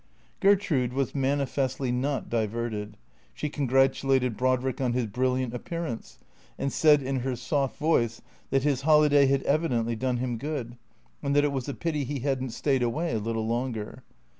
Gertrude 0.39 0.93
was 0.93 1.13
manifestly 1.13 1.91
not 1.91 2.27
diverted. 2.27 2.97
She 3.35 3.49
congratulated 3.49 4.35
Brodrick 4.35 4.81
on 4.81 4.93
his 4.93 5.05
brilliant 5.05 5.53
appearance, 5.53 6.17
and 6.57 6.73
said 6.73 7.03
in 7.03 7.17
her 7.17 7.35
soft 7.35 7.77
voice 7.77 8.19
that 8.49 8.63
his 8.63 8.81
holiday 8.81 9.27
had 9.27 9.43
evidently 9.43 9.95
done 9.95 10.17
him 10.17 10.39
good, 10.39 10.75
and 11.21 11.35
that 11.35 11.43
it 11.45 11.51
was 11.51 11.69
a 11.69 11.75
pity 11.75 12.03
he 12.03 12.21
had 12.21 12.41
n't 12.41 12.51
stayed 12.51 12.81
away 12.81 13.13
a 13.13 13.19
little 13.19 13.45
longer. 13.45 14.01